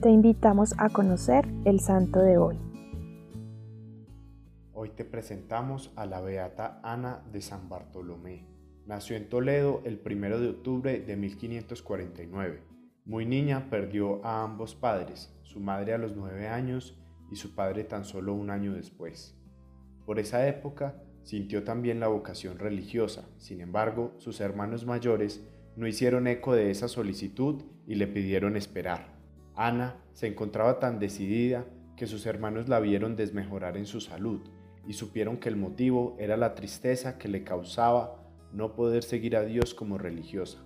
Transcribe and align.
Te 0.00 0.10
invitamos 0.10 0.76
a 0.78 0.90
conocer 0.90 1.48
el 1.64 1.80
santo 1.80 2.20
de 2.20 2.38
hoy. 2.38 2.56
Hoy 4.72 4.90
te 4.90 5.04
presentamos 5.04 5.90
a 5.96 6.06
la 6.06 6.20
beata 6.20 6.78
Ana 6.84 7.24
de 7.32 7.40
San 7.40 7.68
Bartolomé. 7.68 8.46
Nació 8.86 9.16
en 9.16 9.28
Toledo 9.28 9.82
el 9.84 10.00
1 10.00 10.38
de 10.38 10.50
octubre 10.50 11.00
de 11.00 11.16
1549. 11.16 12.62
Muy 13.06 13.26
niña 13.26 13.70
perdió 13.70 14.24
a 14.24 14.44
ambos 14.44 14.76
padres, 14.76 15.36
su 15.42 15.58
madre 15.58 15.94
a 15.94 15.98
los 15.98 16.14
nueve 16.14 16.46
años 16.46 16.96
y 17.28 17.34
su 17.34 17.56
padre 17.56 17.82
tan 17.82 18.04
solo 18.04 18.34
un 18.34 18.50
año 18.50 18.74
después. 18.74 19.36
Por 20.06 20.20
esa 20.20 20.46
época 20.46 21.02
sintió 21.24 21.64
también 21.64 21.98
la 21.98 22.06
vocación 22.06 22.60
religiosa, 22.60 23.28
sin 23.36 23.60
embargo 23.60 24.14
sus 24.18 24.40
hermanos 24.40 24.86
mayores 24.86 25.44
no 25.74 25.88
hicieron 25.88 26.28
eco 26.28 26.54
de 26.54 26.70
esa 26.70 26.86
solicitud 26.86 27.64
y 27.84 27.96
le 27.96 28.06
pidieron 28.06 28.56
esperar. 28.56 29.17
Ana 29.58 29.96
se 30.12 30.28
encontraba 30.28 30.78
tan 30.78 31.00
decidida 31.00 31.66
que 31.96 32.06
sus 32.06 32.26
hermanos 32.26 32.68
la 32.68 32.78
vieron 32.78 33.16
desmejorar 33.16 33.76
en 33.76 33.86
su 33.86 34.00
salud 34.00 34.40
y 34.86 34.92
supieron 34.92 35.38
que 35.38 35.48
el 35.48 35.56
motivo 35.56 36.14
era 36.20 36.36
la 36.36 36.54
tristeza 36.54 37.18
que 37.18 37.26
le 37.26 37.42
causaba 37.42 38.22
no 38.52 38.76
poder 38.76 39.02
seguir 39.02 39.36
a 39.36 39.42
Dios 39.42 39.74
como 39.74 39.98
religiosa. 39.98 40.58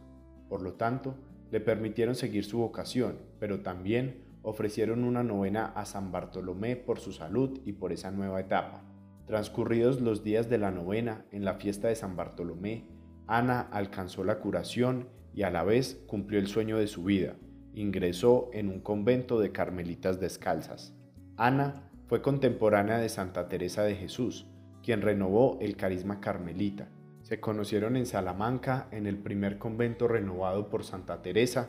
Por 0.51 0.61
lo 0.61 0.75
tanto, 0.75 1.15
le 1.51 1.61
permitieron 1.61 2.15
seguir 2.15 2.45
su 2.45 2.59
vocación, 2.59 3.17
pero 3.41 3.61
también 3.61 4.25
ofrecieron 4.43 5.05
una 5.05 5.23
novena 5.23 5.73
a 5.75 5.87
San 5.87 6.13
Bartolomé 6.13 6.77
por 6.77 7.01
su 7.01 7.13
salud 7.13 7.61
y 7.65 7.73
por 7.73 7.93
esa 7.93 8.11
nueva 8.11 8.41
etapa. 8.41 8.85
Transcurridos 9.27 10.03
los 10.03 10.23
días 10.23 10.51
de 10.51 10.59
la 10.59 10.71
novena 10.71 11.25
en 11.31 11.47
la 11.47 11.55
fiesta 11.55 11.89
de 11.89 11.95
San 11.95 12.15
Bartolomé, 12.15 12.85
Ana 13.27 13.63
alcanzó 13.73 14.23
la 14.23 14.39
curación 14.39 15.09
y 15.35 15.45
a 15.45 15.51
la 15.51 15.65
vez 15.65 16.03
cumplió 16.07 16.39
el 16.39 16.47
sueño 16.47 16.77
de 16.77 16.89
su 16.89 17.05
vida, 17.05 17.37
ingresó 17.75 18.51
en 18.53 18.69
un 18.69 18.81
convento 18.81 19.41
de 19.41 19.53
carmelitas 19.53 20.21
descalzas. 20.21 20.95
Ana 21.37 21.91
fue 22.07 22.23
contemporánea 22.23 22.99
de 22.99 23.09
Santa 23.09 23.49
Teresa 23.49 23.83
de 23.83 23.95
Jesús, 23.95 24.47
quien 24.83 25.01
renovó 25.01 25.59
el 25.61 25.77
carisma 25.77 26.21
carmelita. 26.21 26.89
Se 27.23 27.41
conocieron 27.41 27.97
en 27.97 28.07
Salamanca 28.07 28.89
en 28.91 29.07
el 29.07 29.17
primer 29.17 29.59
convento 29.59 30.09
renovado 30.09 30.69
por 30.69 30.85
Santa 30.85 31.23
Teresa 31.23 31.69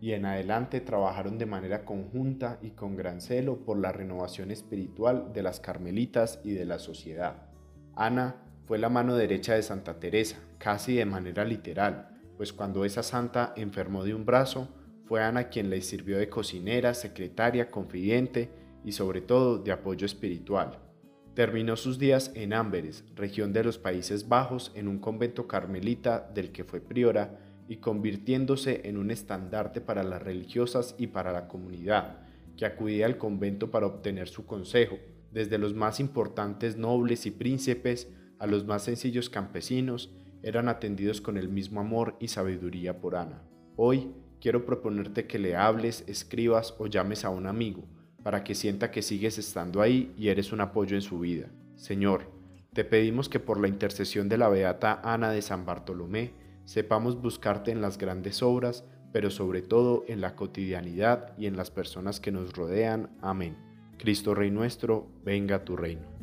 y 0.00 0.12
en 0.12 0.24
adelante 0.24 0.80
trabajaron 0.80 1.38
de 1.38 1.46
manera 1.46 1.84
conjunta 1.84 2.58
y 2.62 2.70
con 2.70 2.96
gran 2.96 3.20
celo 3.20 3.64
por 3.64 3.78
la 3.78 3.92
renovación 3.92 4.50
espiritual 4.50 5.32
de 5.32 5.42
las 5.42 5.60
carmelitas 5.60 6.40
y 6.42 6.52
de 6.52 6.64
la 6.64 6.78
sociedad. 6.78 7.48
Ana 7.94 8.36
fue 8.66 8.78
la 8.78 8.88
mano 8.88 9.14
derecha 9.14 9.54
de 9.54 9.62
Santa 9.62 10.00
Teresa, 10.00 10.38
casi 10.58 10.94
de 10.96 11.04
manera 11.04 11.44
literal, 11.44 12.08
pues 12.36 12.52
cuando 12.52 12.84
esa 12.84 13.02
santa 13.02 13.52
enfermó 13.56 14.04
de 14.04 14.14
un 14.14 14.24
brazo, 14.24 14.68
fue 15.04 15.22
Ana 15.22 15.48
quien 15.48 15.70
le 15.70 15.80
sirvió 15.80 16.18
de 16.18 16.28
cocinera, 16.28 16.94
secretaria, 16.94 17.70
confidente 17.70 18.50
y 18.84 18.92
sobre 18.92 19.20
todo 19.20 19.58
de 19.58 19.72
apoyo 19.72 20.06
espiritual. 20.06 20.78
Terminó 21.34 21.76
sus 21.76 21.98
días 21.98 22.30
en 22.34 22.52
Amberes, 22.52 23.04
región 23.14 23.52
de 23.52 23.64
los 23.64 23.78
Países 23.78 24.28
Bajos, 24.28 24.70
en 24.74 24.86
un 24.86 24.98
convento 24.98 25.46
carmelita 25.46 26.30
del 26.34 26.52
que 26.52 26.64
fue 26.64 26.80
priora 26.80 27.38
y 27.68 27.76
convirtiéndose 27.76 28.82
en 28.84 28.98
un 28.98 29.10
estandarte 29.10 29.80
para 29.80 30.02
las 30.02 30.22
religiosas 30.22 30.94
y 30.98 31.06
para 31.06 31.32
la 31.32 31.48
comunidad, 31.48 32.20
que 32.56 32.66
acudía 32.66 33.06
al 33.06 33.16
convento 33.16 33.70
para 33.70 33.86
obtener 33.86 34.28
su 34.28 34.44
consejo, 34.44 34.98
desde 35.30 35.56
los 35.56 35.72
más 35.72 36.00
importantes 36.00 36.76
nobles 36.76 37.24
y 37.24 37.30
príncipes 37.30 38.12
a 38.38 38.46
los 38.46 38.66
más 38.66 38.84
sencillos 38.84 39.30
campesinos, 39.30 40.14
eran 40.42 40.68
atendidos 40.68 41.20
con 41.20 41.38
el 41.38 41.48
mismo 41.48 41.80
amor 41.80 42.16
y 42.20 42.28
sabiduría 42.28 43.00
por 43.00 43.16
Ana. 43.16 43.42
Hoy, 43.76 44.12
quiero 44.42 44.66
proponerte 44.66 45.28
que 45.28 45.38
le 45.38 45.54
hables, 45.54 46.02
escribas 46.08 46.74
o 46.78 46.88
llames 46.88 47.24
a 47.24 47.30
un 47.30 47.46
amigo 47.46 47.84
para 48.24 48.42
que 48.42 48.56
sienta 48.56 48.90
que 48.90 49.00
sigues 49.00 49.38
estando 49.38 49.80
ahí 49.80 50.12
y 50.18 50.28
eres 50.28 50.52
un 50.52 50.60
apoyo 50.60 50.96
en 50.96 51.02
su 51.02 51.20
vida. 51.20 51.46
Señor, 51.76 52.30
te 52.72 52.84
pedimos 52.84 53.28
que 53.28 53.38
por 53.38 53.60
la 53.60 53.68
intercesión 53.68 54.28
de 54.28 54.38
la 54.38 54.48
Beata 54.48 55.00
Ana 55.04 55.30
de 55.30 55.42
San 55.42 55.64
Bartolomé 55.64 56.32
sepamos 56.64 57.20
buscarte 57.20 57.70
en 57.70 57.80
las 57.80 57.98
grandes 57.98 58.42
obras, 58.42 58.84
pero 59.12 59.30
sobre 59.30 59.62
todo 59.62 60.04
en 60.08 60.20
la 60.20 60.34
cotidianidad 60.34 61.36
y 61.38 61.46
en 61.46 61.56
las 61.56 61.70
personas 61.70 62.18
que 62.18 62.32
nos 62.32 62.52
rodean. 62.52 63.10
Amén. 63.20 63.56
Cristo 63.96 64.34
Rey 64.34 64.50
nuestro, 64.50 65.08
venga 65.24 65.56
a 65.56 65.64
tu 65.64 65.76
reino. 65.76 66.21